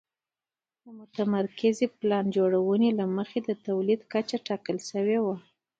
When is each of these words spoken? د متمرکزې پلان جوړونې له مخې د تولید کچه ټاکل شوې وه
د 0.83 0.85
متمرکزې 0.99 1.87
پلان 1.97 2.25
جوړونې 2.35 2.89
له 2.99 3.05
مخې 3.15 3.39
د 3.43 3.49
تولید 3.67 4.01
کچه 4.11 4.37
ټاکل 4.47 4.77
شوې 4.89 5.17
وه 5.25 5.35